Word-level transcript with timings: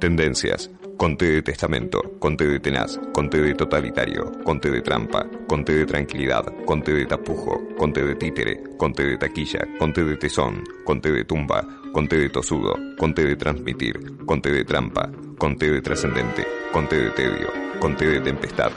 Tendencias. 0.00 0.70
Conte 0.96 1.26
de 1.26 1.42
testamento, 1.42 2.00
conte 2.20 2.46
de 2.46 2.60
tenaz, 2.60 3.00
conte 3.12 3.40
de 3.40 3.54
totalitario, 3.54 4.32
conte 4.44 4.70
de 4.70 4.80
trampa, 4.80 5.26
conte 5.48 5.72
de 5.72 5.86
tranquilidad, 5.86 6.44
conte 6.64 6.92
de 6.92 7.06
tapujo, 7.06 7.60
conte 7.76 8.04
de 8.04 8.14
títere, 8.14 8.62
conte 8.76 9.04
de 9.04 9.16
taquilla, 9.16 9.60
conte 9.78 10.04
de 10.04 10.16
tesón, 10.16 10.62
conte 10.84 11.10
de 11.10 11.24
tumba, 11.24 11.64
conte 11.92 12.16
de 12.16 12.28
tosudo, 12.30 12.74
conte 12.96 13.24
de 13.24 13.36
transmitir, 13.36 14.24
conte 14.24 14.52
de 14.52 14.64
trampa, 14.64 15.10
conte 15.36 15.70
de 15.70 15.80
trascendente, 15.80 16.46
conte 16.72 16.96
de 16.96 17.10
tedio, 17.10 17.48
conte 17.80 18.06
de 18.06 18.20
tempestad. 18.20 18.70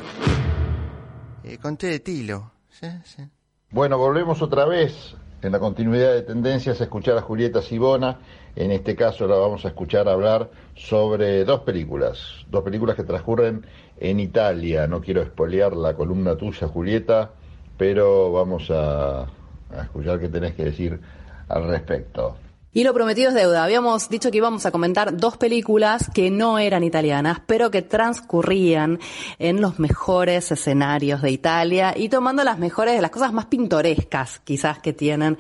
Eh, 1.44 1.58
conté 1.60 1.88
de 1.88 2.00
tilo. 2.00 2.52
Sí, 2.70 2.88
sí. 3.04 3.24
Bueno, 3.70 3.98
volvemos 3.98 4.42
otra 4.42 4.66
vez 4.66 5.16
en 5.42 5.52
la 5.52 5.60
continuidad 5.60 6.14
de 6.14 6.22
tendencias 6.22 6.82
a 6.82 6.84
escuchar 6.84 7.18
a 7.18 7.22
Julieta 7.22 7.62
Sibona. 7.62 8.20
En 8.56 8.72
este 8.72 8.96
caso 8.96 9.28
la 9.28 9.36
vamos 9.36 9.64
a 9.66 9.70
escuchar 9.70 10.10
hablar 10.10 10.50
sobre 10.76 11.46
dos 11.46 11.62
películas, 11.62 12.46
dos 12.48 12.64
películas 12.64 12.96
que 12.96 13.04
transcurren 13.04 13.66
en 13.98 14.20
Italia. 14.20 14.88
No 14.88 15.02
quiero 15.02 15.22
espolear 15.22 15.76
la 15.76 15.96
columna 15.96 16.36
tuya, 16.36 16.68
Julieta, 16.68 17.32
pero 17.78 18.32
vamos 18.32 18.70
a, 18.70 19.22
a 19.22 19.84
escuchar 19.84 20.20
qué 20.20 20.28
tenés 20.28 20.54
que 20.56 20.66
decir 20.66 21.00
al 21.48 21.68
respecto. 21.68 22.38
Y 22.74 22.86
lo 22.86 22.94
prometido 22.94 23.28
es 23.28 23.36
deuda. 23.36 23.66
Habíamos 23.66 24.08
dicho 24.08 24.32
que 24.32 24.38
íbamos 24.38 24.66
a 24.66 24.72
comentar 24.72 25.18
dos 25.18 25.36
películas 25.36 26.10
que 26.14 26.32
no 26.32 26.58
eran 26.58 26.86
italianas, 26.86 27.42
pero 27.46 27.70
que 27.70 27.82
transcurrían 27.82 28.98
en 29.40 29.60
los 29.60 29.78
mejores 29.78 30.50
escenarios 30.54 31.22
de 31.22 31.32
Italia 31.32 31.94
y 31.98 32.08
tomando 32.08 32.46
las 32.46 32.60
mejores, 32.60 33.02
las 33.02 33.12
cosas 33.12 33.34
más 33.34 33.48
pintorescas 33.48 34.40
quizás 34.46 34.80
que 34.80 34.94
tienen 34.94 35.38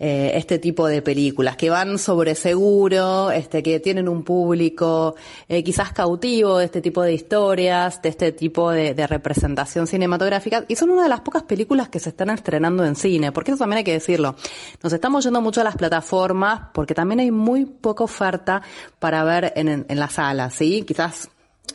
eh, 0.00 0.32
este 0.34 0.58
tipo 0.58 0.88
de 0.88 1.02
películas, 1.02 1.56
que 1.56 1.70
van 1.70 2.00
sobre 2.00 2.34
seguro, 2.34 3.30
este, 3.30 3.62
que 3.62 3.78
tienen 3.78 4.08
un 4.08 4.24
público 4.24 5.14
eh, 5.48 5.62
quizás 5.62 5.92
cautivo 5.92 6.58
de 6.58 6.64
este 6.64 6.80
tipo 6.80 7.02
de 7.02 7.12
historias, 7.12 8.02
de 8.02 8.08
este 8.08 8.32
tipo 8.32 8.72
de, 8.72 8.92
de 8.92 9.06
representación 9.06 9.86
cinematográfica, 9.86 10.64
y 10.66 10.74
son 10.74 10.90
una 10.90 11.04
de 11.04 11.10
las 11.10 11.20
pocas 11.20 11.44
películas 11.44 11.90
que 11.90 12.00
se 12.00 12.08
están 12.08 12.30
estrenando 12.30 12.84
en 12.84 12.96
cine, 12.96 13.30
porque 13.30 13.52
eso 13.52 13.58
también 13.58 13.78
hay 13.78 13.84
que 13.84 13.92
decirlo. 13.92 14.34
Nos 14.82 14.92
estamos 14.92 15.22
yendo 15.22 15.40
mucho 15.40 15.60
a 15.60 15.64
las 15.64 15.76
plataformas 15.76 16.71
porque 16.72 16.94
también 16.94 17.20
hay 17.20 17.30
muy 17.30 17.64
poca 17.64 18.04
oferta 18.04 18.62
para 18.98 19.24
ver 19.24 19.52
en, 19.56 19.68
en, 19.68 19.98
las 19.98 20.14
salas, 20.14 20.54
¿sí? 20.54 20.84
Quizás 20.86 21.30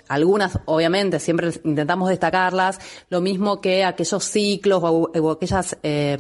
algunas, 0.08 0.60
obviamente, 0.66 1.20
siempre 1.20 1.52
intentamos 1.64 2.10
destacarlas, 2.10 2.80
lo 3.10 3.22
mismo 3.22 3.60
que 3.60 3.84
aquellos 3.84 4.24
ciclos 4.24 4.82
o, 4.84 5.32
aquellas, 5.32 5.78
eh, 5.84 6.18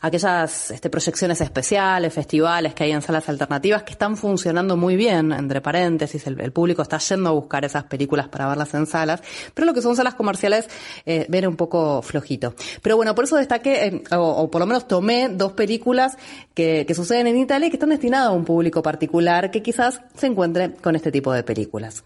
aquellas 0.00 0.70
este, 0.70 0.90
proyecciones 0.90 1.40
especiales, 1.40 2.12
festivales 2.12 2.74
que 2.74 2.84
hay 2.84 2.92
en 2.92 3.02
salas 3.02 3.28
alternativas 3.28 3.84
que 3.84 3.92
están 3.92 4.16
funcionando 4.16 4.76
muy 4.76 4.96
bien, 4.96 5.32
entre 5.32 5.60
paréntesis, 5.60 6.26
el, 6.26 6.52
público 6.52 6.82
está 6.82 6.98
yendo 6.98 7.30
a 7.30 7.32
buscar 7.32 7.64
esas 7.64 7.84
películas 7.84 8.28
para 8.28 8.48
verlas 8.48 8.72
en 8.74 8.86
salas, 8.86 9.22
pero 9.54 9.66
lo 9.66 9.74
que 9.74 9.82
son 9.82 9.94
salas 9.94 10.14
comerciales 10.14 10.68
eh, 11.04 11.26
viene 11.28 11.48
un 11.48 11.56
poco 11.56 12.02
flojito. 12.02 12.54
Pero 12.82 12.96
bueno, 12.96 13.14
por 13.14 13.24
eso 13.24 13.36
destaqué, 13.36 13.86
eh, 13.86 14.02
o, 14.12 14.18
o, 14.18 14.50
por 14.50 14.60
lo 14.60 14.66
menos 14.66 14.88
tomé 14.88 15.28
dos 15.28 15.52
películas 15.52 16.16
que, 16.54 16.84
que 16.86 16.94
suceden 16.94 17.26
en 17.28 17.38
Italia 17.38 17.68
y 17.68 17.70
que 17.70 17.76
están 17.76 17.90
destinadas 17.90 18.28
a 18.28 18.32
un 18.32 18.44
público 18.44 18.82
particular 18.82 19.50
que 19.50 19.62
quizás 19.62 20.00
se 20.16 20.26
encuentre 20.26 20.74
con 20.74 20.96
este 20.96 21.12
tipo 21.12 21.32
de 21.32 21.42
películas. 21.42 22.04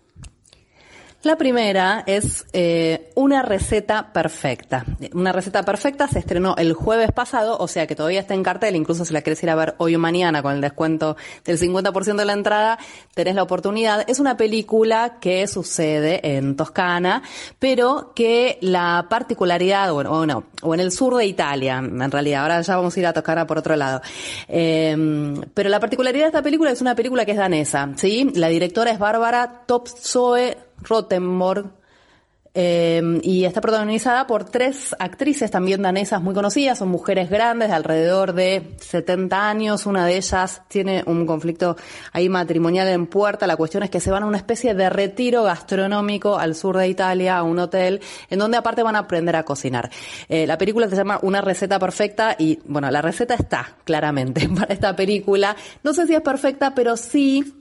La 1.23 1.37
primera 1.37 2.03
es 2.07 2.47
eh, 2.55 3.11
Una 3.15 3.43
receta 3.43 4.11
perfecta. 4.11 4.87
Una 5.13 5.33
receta 5.33 5.63
perfecta 5.63 6.09
se 6.09 6.19
estrenó 6.19 6.55
el 6.57 6.73
jueves 6.73 7.13
pasado, 7.13 7.59
o 7.59 7.69
sea 7.69 7.87
que 7.87 7.95
todavía 7.95 8.21
está 8.21 8.33
en 8.33 8.43
cartel, 8.43 8.75
incluso 8.75 9.05
si 9.05 9.13
la 9.13 9.21
quieres 9.21 9.43
ir 9.43 9.51
a 9.51 9.55
ver 9.55 9.75
hoy 9.77 9.95
o 9.95 9.99
mañana 9.99 10.43
con 10.43 10.55
el 10.55 10.63
descuento 10.63 11.19
del 11.45 11.59
50% 11.59 12.17
de 12.17 12.25
la 12.25 12.33
entrada, 12.33 12.79
tenés 13.13 13.35
la 13.35 13.43
oportunidad. 13.43 14.09
Es 14.09 14.19
una 14.19 14.39
película 14.39 15.19
que 15.21 15.47
sucede 15.47 16.37
en 16.37 16.57
Toscana, 16.57 17.23
pero 17.59 18.13
que 18.15 18.57
la 18.63 19.07
particularidad, 19.11 19.93
bueno, 19.93 20.13
o 20.13 20.25
no, 20.25 20.45
o 20.63 20.73
en 20.73 20.81
el 20.81 20.91
sur 20.91 21.17
de 21.17 21.27
Italia, 21.27 21.81
en 21.81 22.11
realidad, 22.11 22.45
ahora 22.45 22.63
ya 22.63 22.77
vamos 22.77 22.97
a 22.97 23.01
ir 23.01 23.07
a 23.07 23.13
Toscana 23.13 23.47
por 23.47 23.59
otro 23.59 23.77
lado. 23.77 24.01
Eh, 24.49 24.97
pero 25.53 25.69
la 25.69 25.81
particularidad 25.81 26.25
de 26.25 26.29
esta 26.29 26.43
película 26.43 26.71
es 26.71 26.81
una 26.81 26.95
película 26.95 27.27
que 27.27 27.33
es 27.33 27.37
danesa, 27.37 27.91
¿sí? 27.97 28.33
La 28.37 28.49
directora 28.49 28.91
es 28.91 28.99
Bárbara 28.99 29.65
Topsoe 29.67 30.70
Rottenborg, 30.83 31.71
eh, 32.53 33.21
y 33.23 33.45
está 33.45 33.61
protagonizada 33.61 34.27
por 34.27 34.45
tres 34.45 34.97
actrices 34.99 35.53
también 35.53 35.83
danesas 35.83 36.21
muy 36.21 36.35
conocidas, 36.35 36.79
son 36.79 36.89
mujeres 36.89 37.31
grandes 37.31 37.69
de 37.69 37.75
alrededor 37.75 38.33
de 38.33 38.75
70 38.81 39.49
años, 39.49 39.87
una 39.87 40.05
de 40.05 40.17
ellas 40.17 40.63
tiene 40.67 41.05
un 41.07 41.27
conflicto 41.27 41.77
ahí 42.13 42.29
matrimonial 42.29 42.89
en 42.89 43.07
puerta, 43.07 43.47
la 43.47 43.57
cuestión 43.57 43.85
es 43.85 43.91
que 43.91 44.01
se 44.01 44.11
van 44.11 44.25
a 44.25 44.27
una 44.27 44.39
especie 44.39 44.75
de 44.75 44.91
retiro 44.91 45.45
gastronómico 45.45 46.39
al 46.39 46.57
sur 46.57 46.77
de 46.77 46.89
Italia, 46.89 47.39
a 47.39 47.45
un 47.45 47.61
hotel, 47.61 48.01
en 48.29 48.41
donde 48.41 48.57
aparte 48.57 48.83
van 48.83 48.97
a 48.97 49.01
aprender 49.01 49.37
a 49.37 49.45
cocinar. 49.45 49.89
Eh, 50.29 50.45
la 50.45 50.59
película 50.59 50.89
se 50.89 50.97
llama 50.97 51.21
Una 51.23 51.41
receta 51.41 51.79
perfecta 51.79 52.35
y 52.37 52.59
bueno, 52.65 52.91
la 52.91 53.01
receta 53.01 53.35
está 53.35 53.77
claramente 53.85 54.49
para 54.59 54.75
esta 54.75 54.97
película, 54.97 55.55
no 55.85 55.95
sé 55.95 56.09
si 56.09 56.15
es 56.15 56.21
perfecta, 56.21 56.75
pero 56.75 56.97
sí 56.97 57.60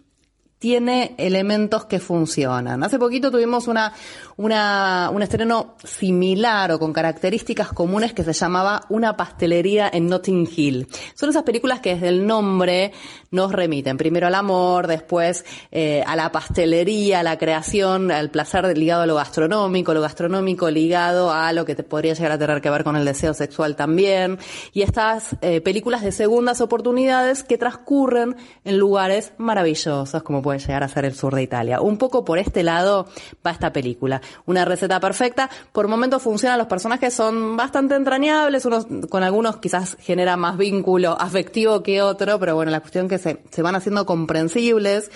tiene 0.59 1.15
elementos 1.17 1.85
que 1.85 1.99
funcionan. 1.99 2.83
Hace 2.83 2.99
poquito 2.99 3.31
tuvimos 3.31 3.69
una, 3.69 3.93
una, 4.35 5.09
un 5.11 5.23
estreno 5.23 5.75
similar 5.83 6.73
o 6.73 6.79
con 6.79 6.91
características 6.91 7.69
comunes 7.69 8.11
que 8.11 8.25
se 8.25 8.33
llamaba 8.33 8.81
Una 8.89 9.15
pastelería 9.15 9.89
en 9.91 10.07
Notting 10.07 10.49
Hill. 10.53 10.87
Son 11.15 11.29
esas 11.29 11.43
películas 11.43 11.79
que 11.79 11.93
desde 11.95 12.09
el 12.09 12.27
nombre 12.27 12.91
nos 13.31 13.53
remiten 13.53 13.95
primero 13.95 14.27
al 14.27 14.35
amor, 14.35 14.87
después 14.87 15.45
eh, 15.71 16.03
a 16.05 16.17
la 16.17 16.31
pastelería, 16.31 17.21
a 17.21 17.23
la 17.23 17.37
creación, 17.37 18.11
al 18.11 18.29
placer 18.29 18.77
ligado 18.77 19.03
a 19.03 19.05
lo 19.05 19.15
gastronómico, 19.15 19.93
lo 19.93 20.01
gastronómico 20.01 20.69
ligado 20.69 21.31
a 21.31 21.53
lo 21.53 21.63
que 21.63 21.75
te 21.75 21.83
podría 21.83 22.13
llegar 22.13 22.33
a 22.33 22.37
tener 22.37 22.59
que 22.59 22.69
ver 22.69 22.83
con 22.83 22.97
el 22.97 23.05
deseo 23.05 23.33
sexual 23.33 23.77
también. 23.77 24.39
Y 24.73 24.81
estas 24.81 25.37
eh, 25.41 25.61
películas 25.61 26.03
de 26.03 26.11
segundas 26.11 26.59
oportunidades 26.59 27.43
que 27.43 27.57
transcurren 27.57 28.35
en 28.65 28.77
lugares 28.77 29.31
maravillosos 29.37 30.21
como 30.23 30.41
puede 30.49 30.57
llegar 30.57 30.83
a 30.83 30.87
ser 30.87 31.05
el 31.05 31.13
sur 31.13 31.35
de 31.35 31.43
Italia. 31.43 31.79
Un 31.79 31.99
poco 31.99 32.25
por 32.25 32.39
este 32.39 32.63
lado 32.63 33.05
va 33.45 33.51
esta 33.51 33.71
película. 33.71 34.19
Una 34.47 34.65
receta 34.65 34.99
perfecta. 34.99 35.47
Por 35.71 35.87
momentos 35.87 36.23
funcionan 36.23 36.57
los 36.57 36.65
personajes, 36.65 37.13
son 37.13 37.55
bastante 37.55 37.93
entrañables, 37.93 38.65
unos 38.65 38.87
con 39.11 39.21
algunos 39.21 39.57
quizás 39.57 39.95
genera 39.99 40.37
más 40.37 40.57
vínculo 40.57 41.15
afectivo 41.19 41.83
que 41.83 42.01
otro, 42.01 42.39
pero 42.39 42.55
bueno, 42.55 42.71
la 42.71 42.79
cuestión 42.79 43.07
que 43.07 43.19
se, 43.19 43.43
se 43.51 43.61
van 43.61 43.75
haciendo 43.75 44.07
comprensibles. 44.07 45.11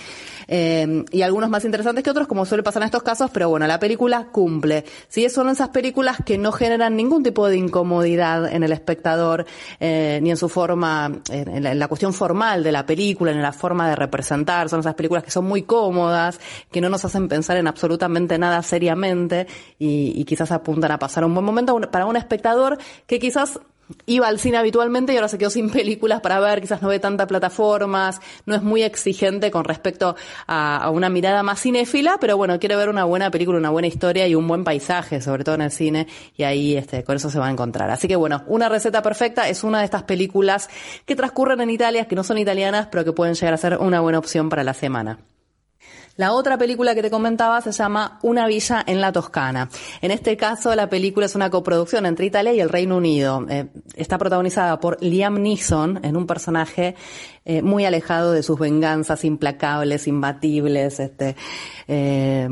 Eh, 0.47 1.05
y 1.11 1.21
algunos 1.21 1.49
más 1.49 1.65
interesantes 1.65 2.03
que 2.03 2.09
otros, 2.09 2.27
como 2.27 2.45
suele 2.45 2.63
pasar 2.63 2.81
en 2.81 2.87
estos 2.87 3.03
casos, 3.03 3.29
pero 3.31 3.49
bueno, 3.49 3.67
la 3.67 3.79
película 3.79 4.27
cumple. 4.31 4.85
Sí, 5.07 5.29
son 5.29 5.49
esas 5.49 5.69
películas 5.69 6.17
que 6.25 6.37
no 6.37 6.51
generan 6.51 6.95
ningún 6.95 7.23
tipo 7.23 7.47
de 7.47 7.57
incomodidad 7.57 8.51
en 8.51 8.63
el 8.63 8.71
espectador, 8.71 9.45
eh, 9.79 10.19
ni 10.21 10.31
en 10.31 10.37
su 10.37 10.49
forma, 10.49 11.11
en 11.29 11.79
la, 11.79 11.87
cuestión 11.87 12.13
formal 12.13 12.63
de 12.63 12.71
la 12.71 12.85
película, 12.85 13.31
en 13.31 13.41
la 13.41 13.53
forma 13.53 13.89
de 13.89 13.95
representar. 13.95 14.69
Son 14.69 14.79
esas 14.79 14.95
películas 14.95 15.23
que 15.23 15.31
son 15.31 15.45
muy 15.45 15.63
cómodas, 15.63 16.39
que 16.71 16.81
no 16.81 16.89
nos 16.89 17.05
hacen 17.05 17.27
pensar 17.27 17.57
en 17.57 17.67
absolutamente 17.67 18.37
nada 18.37 18.61
seriamente 18.63 19.47
y 19.77 20.23
quizás 20.25 20.51
apuntan 20.51 20.91
a 20.91 20.99
pasar 20.99 21.25
un 21.25 21.33
buen 21.33 21.45
momento 21.45 21.79
para 21.91 22.05
un 22.05 22.15
espectador 22.15 22.77
que 23.05 23.19
quizás 23.19 23.59
iba 24.05 24.27
al 24.27 24.39
cine 24.39 24.57
habitualmente 24.57 25.13
y 25.13 25.15
ahora 25.15 25.27
se 25.27 25.37
quedó 25.37 25.49
sin 25.49 25.69
películas 25.69 26.21
para 26.21 26.39
ver, 26.39 26.61
quizás 26.61 26.81
no 26.81 26.89
ve 26.89 26.99
tantas 26.99 27.27
plataformas, 27.27 28.21
no 28.45 28.55
es 28.55 28.63
muy 28.63 28.83
exigente 28.83 29.51
con 29.51 29.63
respecto 29.63 30.15
a, 30.47 30.89
una 30.91 31.09
mirada 31.09 31.43
más 31.43 31.61
cinéfila, 31.61 32.17
pero 32.19 32.37
bueno, 32.37 32.59
quiere 32.59 32.75
ver 32.75 32.89
una 32.89 33.05
buena 33.05 33.31
película, 33.31 33.57
una 33.57 33.69
buena 33.69 33.87
historia 33.87 34.27
y 34.27 34.35
un 34.35 34.47
buen 34.47 34.63
paisaje, 34.63 35.21
sobre 35.21 35.43
todo 35.43 35.55
en 35.55 35.61
el 35.61 35.71
cine, 35.71 36.07
y 36.35 36.43
ahí 36.43 36.75
este, 36.75 37.03
con 37.03 37.15
eso 37.15 37.29
se 37.29 37.39
va 37.39 37.47
a 37.47 37.51
encontrar. 37.51 37.89
Así 37.89 38.07
que 38.07 38.15
bueno, 38.15 38.43
una 38.47 38.69
receta 38.69 39.01
perfecta 39.01 39.49
es 39.49 39.63
una 39.63 39.79
de 39.79 39.85
estas 39.85 40.03
películas 40.03 40.69
que 41.05 41.15
transcurren 41.15 41.61
en 41.61 41.69
Italia, 41.69 42.05
que 42.05 42.15
no 42.15 42.23
son 42.23 42.37
italianas, 42.37 42.87
pero 42.91 43.03
que 43.03 43.13
pueden 43.13 43.35
llegar 43.35 43.53
a 43.53 43.57
ser 43.57 43.77
una 43.77 44.01
buena 44.01 44.19
opción 44.19 44.49
para 44.49 44.63
la 44.63 44.73
semana. 44.73 45.19
La 46.15 46.33
otra 46.33 46.59
película 46.59 46.93
que 46.93 47.01
te 47.01 47.09
comentaba 47.09 47.59
se 47.61 47.71
llama 47.71 48.19
Una 48.21 48.45
villa 48.45 48.83
en 48.85 49.01
la 49.01 49.11
Toscana. 49.11 49.69
En 49.99 50.11
este 50.11 50.37
caso, 50.37 50.75
la 50.75 50.87
película 50.87 51.25
es 51.25 51.33
una 51.33 51.49
coproducción 51.49 52.05
entre 52.05 52.27
Italia 52.27 52.53
y 52.53 52.59
el 52.59 52.69
Reino 52.69 52.97
Unido. 52.97 53.43
Eh, 53.49 53.69
está 53.95 54.19
protagonizada 54.19 54.79
por 54.79 55.01
Liam 55.01 55.41
Neeson 55.41 56.01
en 56.03 56.15
un 56.15 56.27
personaje 56.27 56.95
eh, 57.45 57.61
muy 57.61 57.83
alejado 57.83 58.31
de 58.31 58.43
sus 58.43 58.57
venganzas 58.59 59.25
implacables, 59.25 60.07
imbatibles, 60.07 60.99
este, 61.01 61.35
eh, 61.89 62.47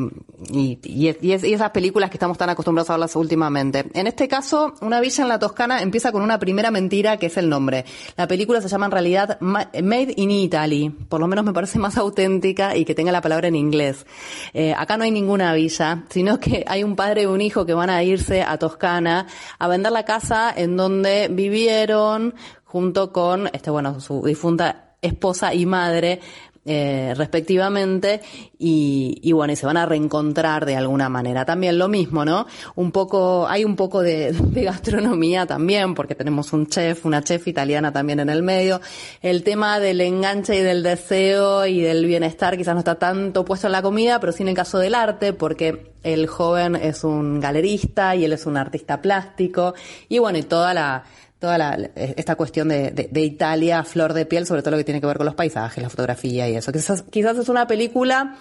y, 0.52 1.08
es, 1.08 1.18
y, 1.22 1.54
esas 1.54 1.69
películas 1.69 2.10
que 2.10 2.18
estamos 2.18 2.38
tan 2.38 2.50
acostumbrados 2.50 2.90
a 2.90 2.94
verlas 2.94 3.16
últimamente. 3.16 3.86
En 3.94 4.08
este 4.08 4.28
caso, 4.28 4.74
Una 4.81 5.00
villa 5.00 5.22
en 5.22 5.30
la 5.30 5.40
Toscana 5.40 5.81
empieza 5.81 6.12
con 6.12 6.24
una 6.24 6.40
primera 6.40 6.72
mentira 6.72 7.18
que 7.18 7.28
es 7.28 7.38
el 7.38 7.48
nombre. 7.48 7.86
La 8.18 8.28
película 8.28 8.60
se 8.60 8.68
llama 8.68 8.88
en 8.88 8.92
realidad 8.92 9.40
Made 9.40 10.13
in 10.18 10.31
Italy. 10.31 10.90
Por 10.90 11.19
lo 11.22 11.28
menos 11.28 11.46
me 11.46 11.54
parece 11.54 11.78
más 11.80 11.98
auténtica 11.98 12.75
y 12.75 12.84
que 12.84 12.96
tenga 12.96 13.12
la 13.12 13.22
palabra 13.22 13.50
en 13.51 13.56
inglés. 13.56 14.06
Eh, 14.53 14.74
acá 14.75 14.98
no 14.98 15.03
hay 15.03 15.12
ninguna 15.12 15.53
villa, 15.53 16.03
sino 16.09 16.39
que 16.39 16.63
hay 16.68 16.83
un 16.83 16.95
padre 16.95 17.24
y 17.24 17.25
un 17.25 17.42
hijo 17.42 17.65
que 17.65 17.74
van 17.74 17.89
a 17.89 18.03
irse 18.03 18.42
a 18.42 18.57
Toscana 18.57 19.27
a 19.59 19.68
vender 19.68 19.92
la 19.92 20.06
casa 20.06 20.53
en 20.56 20.77
donde 20.77 21.27
vivieron 21.30 22.33
junto 22.63 23.12
con, 23.12 23.50
este, 23.53 23.69
bueno, 23.69 24.00
su 24.00 24.24
difunta 24.24 24.95
esposa 25.01 25.53
y 25.53 25.65
madre 25.65 26.19
eh, 26.63 27.13
respectivamente 27.18 28.22
y, 28.60 29.19
y, 29.24 29.31
bueno, 29.31 29.54
y 29.54 29.56
se 29.56 29.66
van 29.66 29.78
a 29.78 29.88
reencontrar 29.88 30.66
de 30.68 30.75
alguna 30.75 31.10
manera. 31.10 31.44
También 31.44 31.80
lo 31.80 31.88
mismo, 31.88 32.24
¿no? 32.24 32.46
Un 32.75 32.92
poco, 32.92 33.48
hay 33.48 33.66
un 33.66 33.75
poco 33.75 34.04
de, 34.04 34.31
de, 34.40 34.63
gastronomía 34.63 35.48
también, 35.48 35.96
porque 35.96 36.13
tenemos 36.13 36.54
un 36.54 36.68
chef, 36.68 37.06
una 37.06 37.24
chef 37.24 37.48
italiana 37.48 37.92
también 37.92 38.19
en 38.19 38.30
el 38.30 38.44
medio. 38.44 38.80
El 39.24 39.44
tema 39.44 39.80
del 39.80 40.02
enganche 40.02 40.56
y 40.56 40.62
del 40.62 40.84
deseo 40.84 41.66
y 41.66 41.81
del 41.81 42.06
bienestar 42.06 42.56
quizás 42.58 42.75
no 42.75 42.80
está 42.80 42.96
tanto 42.96 43.44
puesto 43.44 43.66
en 43.68 43.74
la 43.74 43.81
comida, 43.81 44.19
pero 44.19 44.31
sí 44.31 44.44
en 44.44 44.50
el 44.50 44.56
caso 44.56 44.78
del 44.78 44.94
arte, 44.94 45.34
porque 45.34 45.94
el 46.04 46.28
joven 46.28 46.75
es 46.75 47.04
un 47.04 47.40
galerista 47.40 48.16
y 48.16 48.25
él 48.25 48.34
es 48.34 48.46
un 48.46 48.58
artista 48.58 49.02
plástico 49.02 49.74
y 50.10 50.19
bueno, 50.19 50.38
y 50.38 50.44
toda 50.44 50.74
la, 50.74 51.04
toda 51.42 51.58
la, 51.58 51.90
esta 51.96 52.36
cuestión 52.36 52.70
de, 52.70 52.92
de, 52.92 53.10
de, 53.12 53.22
Italia, 53.22 53.84
flor 53.84 54.14
de 54.14 54.28
piel, 54.28 54.46
sobre 54.46 54.62
todo 54.62 54.72
lo 54.72 54.78
que 54.78 54.84
tiene 54.84 55.02
que 55.02 55.08
ver 55.08 55.18
con 55.18 55.26
los 55.26 55.34
paisajes, 55.34 55.82
la 55.82 55.90
fotografía 55.90 56.48
y 56.48 56.56
eso. 56.56 56.72
Quizás, 56.72 57.04
quizás 57.10 57.36
es 57.36 57.50
una 57.50 57.66
película 57.66 58.38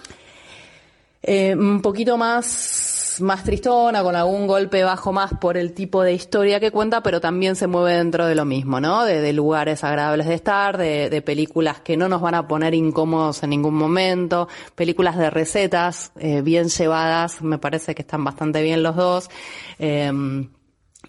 eh, 1.23 1.55
un 1.55 1.81
poquito 1.81 2.15
más, 2.15 3.17
más 3.21 3.43
tristona, 3.43 4.03
con 4.03 4.15
algún 4.15 4.45
golpe 4.45 4.83
bajo 4.83 5.11
más 5.11 5.31
por 5.41 5.57
el 5.57 5.73
tipo 5.73 6.03
de 6.03 6.13
historia 6.13 6.59
que 6.59 6.69
cuenta, 6.69 7.01
pero 7.01 7.19
también 7.19 7.55
se 7.55 7.65
mueve 7.65 7.97
dentro 7.97 8.27
de 8.27 8.35
lo 8.35 8.45
mismo, 8.45 8.79
¿no? 8.79 9.03
De, 9.03 9.19
de 9.19 9.33
lugares 9.33 9.83
agradables 9.83 10.27
de 10.27 10.35
estar, 10.35 10.77
de, 10.77 11.09
de, 11.09 11.21
películas 11.23 11.81
que 11.81 11.97
no 11.97 12.07
nos 12.07 12.21
van 12.21 12.35
a 12.35 12.47
poner 12.47 12.75
incómodos 12.75 13.41
en 13.41 13.49
ningún 13.49 13.73
momento, 13.73 14.47
películas 14.75 15.17
de 15.17 15.31
recetas 15.31 16.11
eh, 16.19 16.41
bien 16.43 16.69
llevadas, 16.69 17.41
me 17.41 17.57
parece 17.57 17.95
que 17.95 18.03
están 18.03 18.23
bastante 18.23 18.61
bien 18.61 18.83
los 18.83 18.95
dos. 18.95 19.27
Eh, 19.79 20.11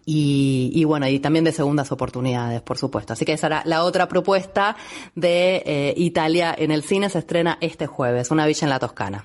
y, 0.04 0.70
y, 0.74 0.84
bueno, 0.84 1.06
y 1.08 1.18
también 1.20 1.44
de 1.44 1.52
segundas 1.52 1.92
oportunidades, 1.92 2.60
por 2.62 2.78
supuesto. 2.78 3.12
Así 3.12 3.24
que 3.24 3.32
esa 3.32 3.46
era 3.46 3.62
la 3.64 3.84
otra 3.84 4.08
propuesta 4.08 4.76
de 5.14 5.62
eh, 5.64 5.94
Italia 5.96 6.54
en 6.56 6.70
el 6.70 6.82
cine. 6.82 7.08
Se 7.08 7.18
estrena 7.18 7.58
este 7.60 7.86
jueves, 7.86 8.30
Una 8.30 8.46
villa 8.46 8.64
en 8.64 8.70
la 8.70 8.78
Toscana. 8.78 9.24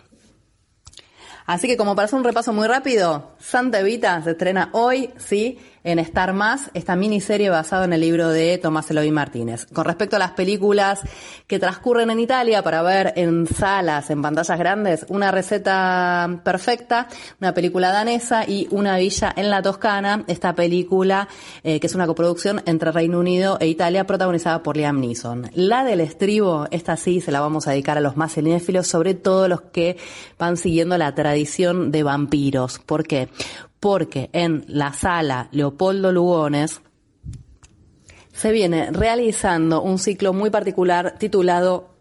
Así 1.48 1.66
que 1.66 1.78
como 1.78 1.96
para 1.96 2.08
hacer 2.08 2.20
un 2.20 2.26
repaso 2.26 2.52
muy 2.52 2.68
rápido, 2.68 3.32
Santa 3.40 3.80
Evita 3.80 4.22
se 4.22 4.32
estrena 4.32 4.68
hoy, 4.74 5.12
sí, 5.16 5.58
en 5.86 6.00
Star 6.00 6.34
Más, 6.34 6.70
esta 6.74 6.98
miniserie 6.98 7.50
basada 7.50 7.86
en 7.86 7.94
el 7.94 8.02
libro 8.02 8.28
de 8.28 8.58
Tomás 8.58 8.92
Eloy 8.92 9.10
Martínez. 9.12 9.66
Con 9.68 9.86
respecto 9.86 10.18
a 10.18 10.20
las 10.20 10.32
películas 10.32 11.00
que 11.48 11.60
transcurren 11.60 12.10
en 12.10 12.20
Italia 12.20 12.62
para 12.62 12.82
ver 12.82 13.14
en 13.16 13.48
salas, 13.48 14.10
en 14.10 14.22
pantallas 14.22 14.60
grandes, 14.60 15.06
una 15.08 15.32
receta 15.32 16.42
perfecta, 16.44 17.08
una 17.40 17.54
película 17.54 17.94
danesa 17.94 18.44
y 18.46 18.68
Una 18.70 18.98
villa 18.98 19.34
en 19.34 19.50
la 19.50 19.62
Toscana, 19.62 20.26
esta 20.28 20.54
película 20.54 21.30
eh, 21.64 21.80
que 21.80 21.88
es 21.88 21.96
una 21.96 22.06
coproducción 22.08 22.62
entre 22.66 22.92
Reino 22.92 23.20
Unido 23.20 23.58
e 23.62 23.68
Italia 23.68 24.06
protagonizada 24.06 24.64
por 24.64 24.76
Liam 24.76 25.00
Neeson. 25.00 25.50
La 25.54 25.86
del 25.86 26.02
estribo, 26.02 26.68
esta 26.72 26.98
sí 26.98 27.22
se 27.22 27.32
la 27.32 27.40
vamos 27.40 27.66
a 27.68 27.72
dedicar 27.72 27.98
a 27.98 28.02
los 28.02 28.18
más 28.18 28.34
cinéfilos, 28.34 28.88
sobre 28.88 29.14
todo 29.14 29.48
los 29.48 29.62
que 29.62 29.96
van 30.38 30.58
siguiendo 30.58 30.98
la 30.98 31.16
tradición 31.16 31.37
de 31.46 32.04
vampiros. 32.04 32.80
¿Por 32.80 33.06
qué? 33.06 33.30
porque 33.80 34.30
en 34.34 34.66
la 34.68 34.94
sala 34.94 35.50
Leopoldo 35.52 36.12
Lugones 36.12 36.82
se 38.34 38.52
viene 38.52 38.92
realizando 38.92 39.82
un 39.82 40.00
ciclo 40.00 40.34
muy 40.34 40.50
particular 40.50 41.16
titulado 41.18 41.98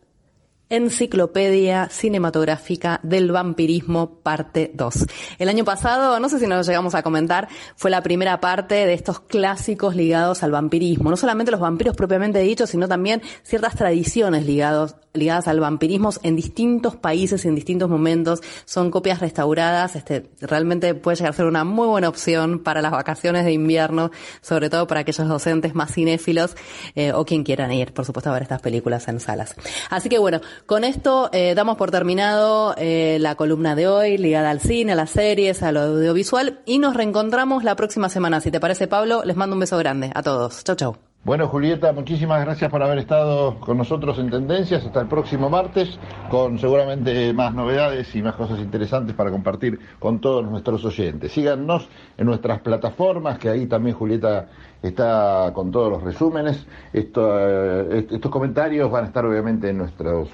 Enciclopedia 0.68 1.88
Cinematográfica 1.88 2.98
del 3.04 3.30
Vampirismo, 3.30 4.16
parte 4.16 4.72
2. 4.74 5.06
El 5.38 5.48
año 5.48 5.64
pasado, 5.64 6.18
no 6.18 6.28
sé 6.28 6.40
si 6.40 6.48
nos 6.48 6.66
llegamos 6.66 6.96
a 6.96 7.04
comentar, 7.04 7.46
fue 7.76 7.88
la 7.88 8.02
primera 8.02 8.40
parte 8.40 8.74
de 8.74 8.92
estos 8.92 9.20
clásicos 9.20 9.94
ligados 9.94 10.42
al 10.42 10.50
vampirismo. 10.50 11.08
No 11.08 11.16
solamente 11.16 11.52
los 11.52 11.60
vampiros 11.60 11.94
propiamente 11.94 12.40
dichos, 12.40 12.70
sino 12.70 12.88
también 12.88 13.22
ciertas 13.44 13.76
tradiciones 13.76 14.44
ligados, 14.44 14.96
ligadas 15.16 15.48
al 15.48 15.60
vampirismo 15.60 16.10
en 16.22 16.36
distintos 16.36 16.96
países 16.96 17.44
y 17.44 17.48
en 17.48 17.54
distintos 17.54 17.88
momentos. 17.88 18.40
Son 18.64 18.90
copias 18.90 19.20
restauradas. 19.20 19.96
Este, 19.96 20.30
realmente 20.40 20.94
puede 20.94 21.16
llegar 21.16 21.32
a 21.32 21.36
ser 21.36 21.46
una 21.46 21.64
muy 21.64 21.86
buena 21.86 22.08
opción 22.08 22.60
para 22.60 22.82
las 22.82 22.92
vacaciones 22.92 23.44
de 23.44 23.52
invierno, 23.52 24.10
sobre 24.40 24.70
todo 24.70 24.86
para 24.86 25.00
aquellos 25.00 25.28
docentes 25.28 25.74
más 25.74 25.92
cinéfilos 25.92 26.56
eh, 26.94 27.12
o 27.12 27.24
quien 27.24 27.44
quieran 27.44 27.72
ir, 27.72 27.92
por 27.92 28.04
supuesto, 28.04 28.30
a 28.30 28.32
ver 28.32 28.42
estas 28.42 28.62
películas 28.62 29.08
en 29.08 29.20
salas. 29.20 29.54
Así 29.90 30.08
que 30.08 30.18
bueno, 30.18 30.40
con 30.66 30.84
esto 30.84 31.30
eh, 31.32 31.54
damos 31.54 31.76
por 31.76 31.90
terminado 31.90 32.74
eh, 32.78 33.18
la 33.20 33.34
columna 33.34 33.74
de 33.74 33.88
hoy 33.88 34.18
ligada 34.18 34.50
al 34.50 34.60
cine, 34.60 34.92
a 34.92 34.96
las 34.96 35.10
series, 35.10 35.62
al 35.62 35.76
audiovisual 35.76 36.60
y 36.66 36.78
nos 36.78 36.94
reencontramos 36.94 37.64
la 37.64 37.76
próxima 37.76 38.08
semana. 38.08 38.40
Si 38.40 38.50
te 38.50 38.60
parece, 38.60 38.86
Pablo, 38.86 39.22
les 39.24 39.36
mando 39.36 39.54
un 39.54 39.60
beso 39.60 39.78
grande 39.78 40.10
a 40.14 40.22
todos. 40.22 40.64
Chau, 40.64 40.76
chau. 40.76 41.05
Bueno, 41.26 41.48
Julieta, 41.48 41.92
muchísimas 41.92 42.40
gracias 42.44 42.70
por 42.70 42.84
haber 42.84 42.98
estado 42.98 43.58
con 43.58 43.76
nosotros 43.76 44.16
en 44.20 44.30
Tendencias. 44.30 44.86
Hasta 44.86 45.00
el 45.00 45.08
próximo 45.08 45.50
martes, 45.50 45.98
con 46.30 46.56
seguramente 46.60 47.32
más 47.32 47.52
novedades 47.52 48.14
y 48.14 48.22
más 48.22 48.36
cosas 48.36 48.60
interesantes 48.60 49.16
para 49.16 49.32
compartir 49.32 49.76
con 49.98 50.20
todos 50.20 50.48
nuestros 50.48 50.84
oyentes. 50.84 51.32
Síganos 51.32 51.88
en 52.16 52.26
nuestras 52.26 52.60
plataformas, 52.60 53.40
que 53.40 53.48
ahí 53.48 53.66
también 53.66 53.96
Julieta 53.96 54.46
está 54.80 55.50
con 55.52 55.72
todos 55.72 55.90
los 55.90 56.04
resúmenes. 56.04 56.64
Eh, 56.92 58.06
estos 58.08 58.30
comentarios 58.30 58.88
van 58.88 59.02
a 59.02 59.06
estar 59.08 59.26
obviamente 59.26 59.70
en, 59.70 59.78
nuestros, 59.78 60.28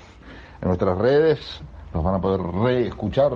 en 0.60 0.68
nuestras 0.68 0.98
redes, 0.98 1.62
los 1.94 2.04
van 2.04 2.16
a 2.16 2.20
poder 2.20 2.42
reescuchar 2.42 3.32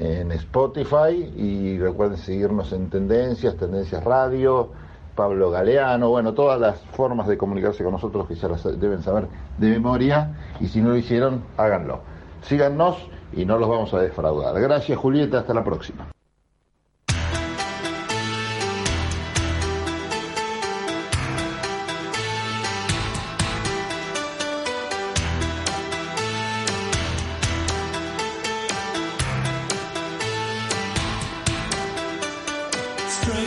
en 0.00 0.32
Spotify 0.32 1.34
y 1.36 1.78
recuerden 1.78 2.16
seguirnos 2.16 2.72
en 2.72 2.88
Tendencias, 2.88 3.58
Tendencias 3.58 4.02
Radio 4.02 4.70
Pablo 5.18 5.50
Galeano, 5.50 6.10
bueno, 6.10 6.32
todas 6.32 6.60
las 6.60 6.78
formas 6.92 7.26
de 7.26 7.36
comunicarse 7.36 7.82
con 7.82 7.92
nosotros 7.92 8.28
que 8.28 8.36
ya 8.36 8.46
las 8.46 8.62
deben 8.78 9.02
saber 9.02 9.26
de 9.58 9.68
memoria 9.68 10.36
y 10.60 10.68
si 10.68 10.80
no 10.80 10.90
lo 10.90 10.96
hicieron, 10.96 11.42
háganlo. 11.56 12.02
Síganos 12.42 12.96
y 13.32 13.44
no 13.44 13.58
los 13.58 13.68
vamos 13.68 13.92
a 13.94 13.98
defraudar. 14.00 14.60
Gracias 14.60 14.96
Julieta, 14.96 15.40
hasta 15.40 15.52
la 15.54 15.64
próxima. 15.64 16.06